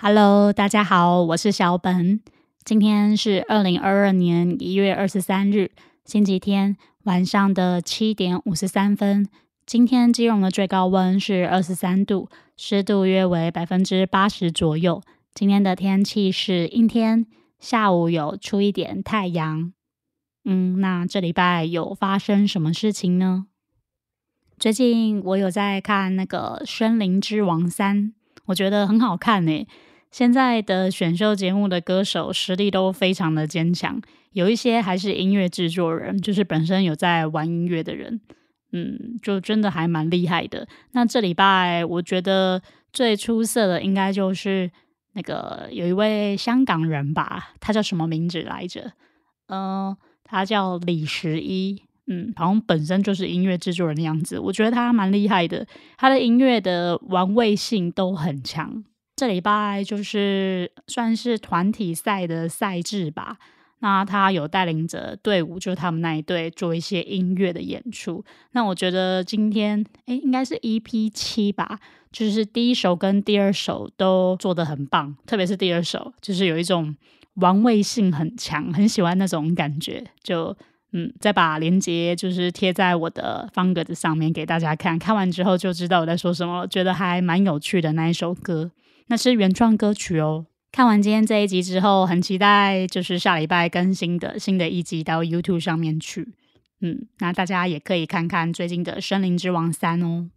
[0.00, 2.20] Hello，大家好，我是小本。
[2.64, 5.72] 今天是二零二二年一月二十三日，
[6.04, 9.28] 星期天晚上的七点五十三分。
[9.66, 15.02] 今天基隆的最高温是二十三度，湿度约为百分之八十左右。
[15.34, 17.26] 今天的天气是阴天，
[17.58, 19.72] 下午有出一点太阳。
[20.44, 23.46] 嗯，那这礼拜有发生什么事情呢？
[24.60, 27.96] 最近我有在看那个《森林之王三》，
[28.48, 29.66] 我觉得很好看诶。
[30.10, 34.00] 现在的选秀节目的歌手实力都非常的坚强，
[34.32, 38.20] 有一些还是音乐制作人，就是本身有在玩音乐的人，
[38.72, 40.66] 嗯，就真的还蛮厉害的。
[40.92, 44.70] 那这礼拜我觉得最出色的应该就是
[45.12, 48.92] 那个有一位香港人吧，他叫什么名字来着？
[49.48, 49.94] 嗯，
[50.24, 54.38] 他叫李十一，嗯，好像本身就是音乐制作人的样子。
[54.38, 55.66] 我觉得他蛮厉害的，
[55.96, 58.82] 他的音乐的玩味性都很强。
[59.16, 63.36] 这礼拜就是算是团体赛的赛制吧，
[63.80, 68.24] 那他有带领着队伍，就是他们那一队做一些音乐的演出。
[68.52, 71.80] 那我觉得今天，哎，应该是 EP 七吧，
[72.12, 76.96] 就是第一首跟第二首都做的很棒，特别是第二首，就是有一种
[77.34, 80.04] 玩味性很强，很喜欢那种感觉。
[80.22, 80.56] 就
[80.92, 88.70] 嗯，再把链接就是贴在我的方格子上面给大家看，看完之后就知道我在说什么，觉得还蛮有趣的那一首歌。
[89.08, 90.46] 那是原创歌曲哦。
[90.70, 96.28] 看完今天这一集之后，很期待就是下礼拜更新的新的一集到 YouTube 上面去。
[96.80, 100.30] 嗯，那大家也可以看看最近的《森林之王三》哦。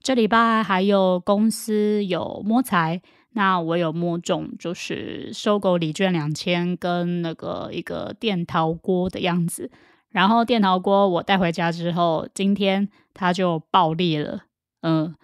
[0.00, 3.02] 这礼拜还有公司有摸财，
[3.36, 9.70] 那我有摸中，就是收购礼券两千跟那个一个电陶锅的样子。
[10.08, 14.44] 然后电陶锅我带回家之后，今天它就爆裂了。
[14.80, 15.14] 嗯。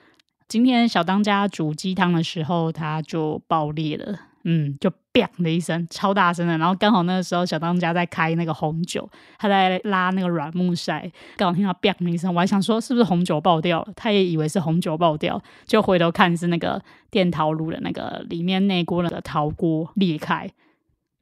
[0.48, 6.56] 今天小当家煮鸡汤的时候，它就爆裂了，嗯，就“砰”的一声，超大声的。
[6.58, 20.50] 然后刚好那个时候，小当家在开那个红酒，他在拉那个软木塞，刚好听到“砰”的一声，我还想说是不是红酒爆掉了，他也以为是红酒爆掉，就回头看是那个电陶炉的那个里面内锅那个陶锅裂开，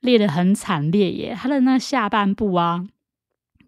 [0.00, 2.86] 裂的很惨烈耶，他的那下半部啊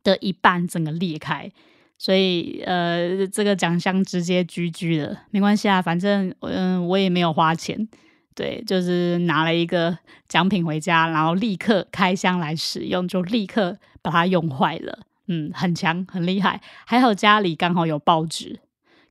[0.03, 1.51] 的一半整个裂开。
[1.99, 7.89] 所以，呃，这个奖项直接居居的，没关系啊，反正，嗯，我也没有花钱，
[8.35, 9.97] 对，就是拿了一个
[10.29, 16.61] 奖品回家，然后立刻开箱来使用，就立刻把它用坏了，嗯，很强，很厉害。
[16.87, 18.61] 还好家里刚好有报纸，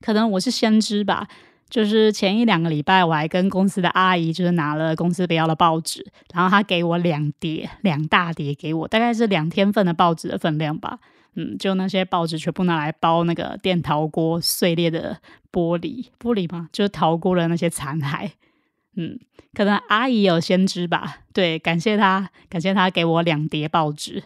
[0.01, 1.27] 可能我是先知吧，
[1.69, 10.99] 就是前一两个礼拜，我还跟公司的阿姨就是拿了公司不要的报纸，然后她给我两叠，两大叠给我，大概是两天份的报纸的分量吧。
[11.35, 15.17] 嗯，就那些报纸全部拿来包那个电陶锅碎裂的
[15.49, 16.67] 玻璃，玻璃吗？
[16.73, 18.29] 就是陶锅的那些残骸。
[18.95, 19.19] 嗯，
[19.53, 21.19] 可能阿姨有先知吧。
[21.33, 24.23] 对，感谢他，感谢他给我两叠报纸。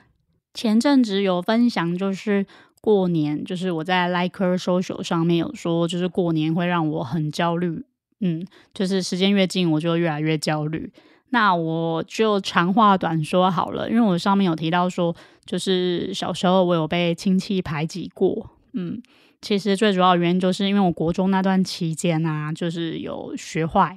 [0.53, 2.46] 前阵子有分享，就是
[2.81, 7.84] 过年，就是我在 Like Social 上面有说，就是过年会让我很焦虑。
[8.22, 10.92] 嗯，就是时间越近，我就越来越焦虑。
[11.30, 15.16] 那我就长话短说好了，因为我上面有提到说。
[15.46, 19.00] 就是小时候我有被亲戚排挤过，嗯，
[19.44, 23.96] 其实最主要原因就是因为我国中那段期间啊，就是有学坏，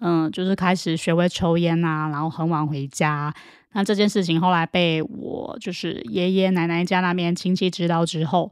[0.00, 3.32] 嗯，就是开始学会抽烟啊，然后很晚回家。
[3.72, 8.50] 那这件事情后来被我就是爷爷奶奶家那边亲戚知道之后，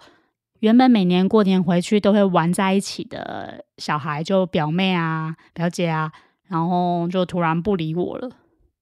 [0.61, 6.13] 原本每年过年回去都会玩在一起的小孩，就表妹啊、表姐啊，
[6.47, 8.31] 然后就突然不理我了。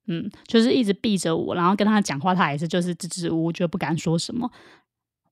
[0.09, 4.51] 嗯，就是一直避着我，然后跟他讲话，他也是就是支支吾吾，就不敢说什么。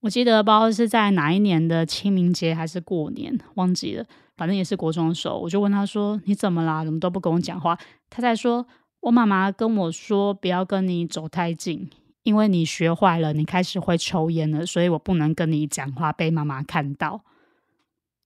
[0.05, 4.05] 我记得不知道是在哪一年的清明节还是过年，忘记了，
[4.37, 6.85] 反正也是国中的时候，我就问他说：“你怎么啦？
[6.85, 7.75] 怎么都不跟我讲话？”
[8.11, 8.67] 他在说
[9.01, 11.89] ：“我妈妈跟我说，不要跟你走太近，
[12.23, 17.23] 因为你学坏了，你开始会抽烟了，所以我不能跟你讲话，被妈妈看到。”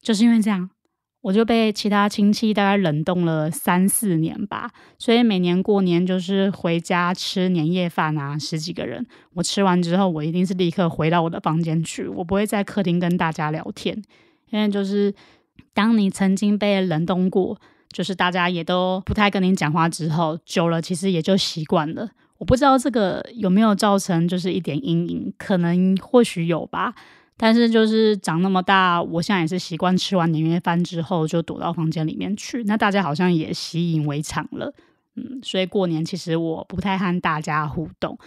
[0.03, 0.71] 就是因为这样。
[1.29, 9.07] 我就被其他亲戚大概冷冻了三四年吧，所以每年过年就是回家吃年夜饭啊，十几个人。
[9.35, 14.03] 我吃完之后，我一定是立刻回到我的房间去，我不会在客厅跟大家聊天，
[14.49, 15.15] 因为就是
[15.75, 17.61] 当你曾经被冷冻过，
[17.93, 22.09] 就是大家也都不太跟你讲话之后，久了其实也就习惯了。
[22.39, 26.95] 我不知道这个有没有造成就是一点阴影，可能或许有吧。
[27.39, 32.65] 但是就是长那么大，我现在也是习惯吃完年夜饭之后就躲到房间里面去。
[32.65, 34.75] 那大家好像也习以为常了，
[35.15, 38.19] 嗯，所以过年其实我不太和大家互动。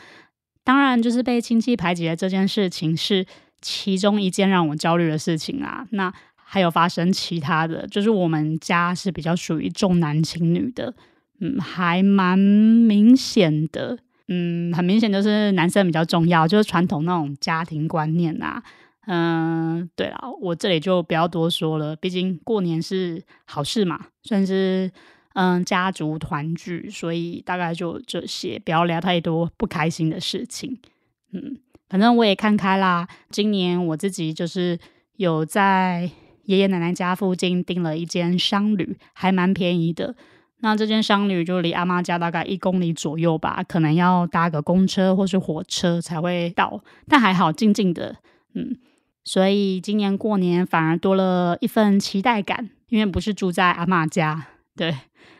[0.63, 3.25] 当然，就是被亲戚排挤的这件事情是
[3.61, 5.85] 其中一件让我焦虑的事情啊。
[5.89, 10.93] 那还有发生其他的，就是我们家是比较属于重男轻女的，
[11.39, 13.97] 嗯，还蛮明显的。
[14.27, 18.61] 嗯，很明显就是男生比较重要，就是传统那种家庭观念呐。
[19.13, 24.89] 嗯，对了，我这里就不要多说了，毕竟过年是好事嘛，算是
[25.33, 30.79] 嗯家族团聚，所以大概就这些，不要聊太多不开心的事情。
[31.33, 31.57] 嗯，
[31.89, 34.79] 反正我也看开啦，今年我自己就是
[35.17, 36.09] 有在
[36.45, 40.15] 爷爷奶奶家附近订了一间商旅，还蛮便宜的。
[40.61, 48.15] 那这间商旅就离阿妈家大概一公里左右吧，可能要搭个公车或是火车才会到，但还好静静的，
[48.53, 48.77] 嗯，
[49.23, 54.95] 所以今年过年反而多了一份期待感，因为不是住在阿妈家，对。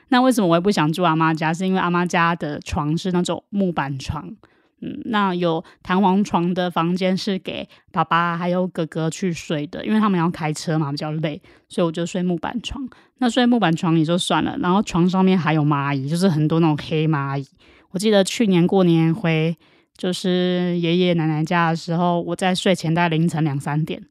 [0.10, 1.54] 那为什么我也不想住阿妈家？
[1.54, 4.36] 是因为阿妈家的床是那种木板床。
[4.82, 12.86] 嗯，那有弹簧床的房间是给爸爸还有哥哥去睡的，因为他们要开车嘛，比较累，所以我就睡木板床。
[13.20, 17.48] 那睡木板床也就算了，然后床上面还有蚂蚁，就是很多那种黑蚂蚁。
[17.92, 19.56] 我记得去年过年回
[20.02, 24.02] 就是爷爷奶奶家的时候，我在睡前大概凌晨两三点，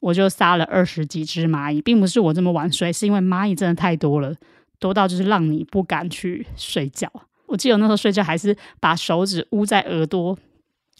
[0.00, 4.32] 我就杀了二十几只蚂蚁，并不是我这么晚睡，是因为蚂蚁真的太多了，
[4.78, 7.10] 多到就是让你不敢去睡觉。
[7.48, 10.38] 我记得那时候睡觉还是把手指捂在耳朵，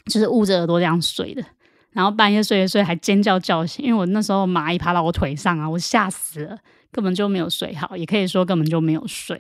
[0.07, 1.45] 就是捂着耳朵这样睡的。
[1.93, 6.59] 然后半夜睡一睡还尖叫叫醒，因为我那时候蚂蚁爬到我腿上啊，我吓死了，
[6.91, 9.39] 根本就没有睡好，也可以说根本就没有睡。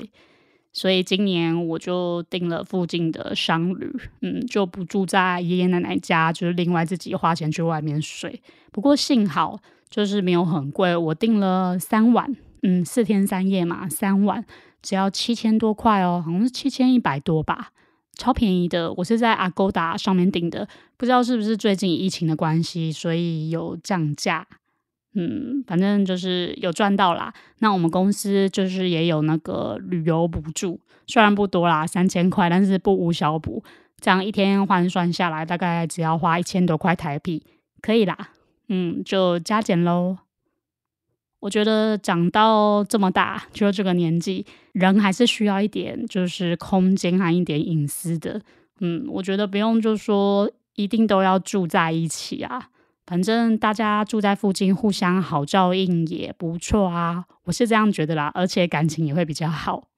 [0.72, 8.40] 所以今年我就订了附近的商旅，嗯，就不住在爷爷奶奶家，就是另外自己花钱去外面睡。
[8.70, 9.58] 不过幸好
[9.88, 14.44] 就是没有很贵，我订了三晚，嗯，四天三夜嘛，三晚。
[14.82, 17.72] 只要七千多块哦，好像是七千一百多吧，
[18.14, 18.90] 超便宜的。
[18.94, 24.46] 我是在 Agoda 上面订的，不知道是不是最近疫情的关系，所以有降价。
[25.14, 27.32] 嗯，反正就是有赚到啦。
[27.58, 33.62] 那我们公司就是也有那个旅游补助，虽然不多啦，三千块，但是不无小补。
[34.00, 37.42] 这样一天换算下来，大概只要花一千多块台币，
[37.82, 38.30] 可以啦。
[38.68, 40.16] 嗯，就加减喽。
[41.40, 48.40] 我觉得长到这么大，就这个年纪，人还是需要一点就是空间和一点隐私的。
[48.80, 52.69] 嗯，我觉得不用就说一定都要住在一起啊，
[53.10, 57.24] 反正大家住在附近，互相好照应也不错啊。
[57.42, 59.88] 我是这样觉得啦，而且感情也会比较好。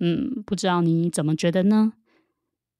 [0.00, 1.92] 嗯，不知道你怎么觉得呢？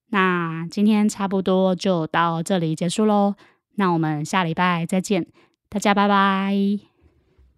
[0.09, 3.37] 那今天差不多就到这里结束喽。
[3.77, 5.29] 那我们下礼拜再见，
[5.69, 6.96] 大家拜拜。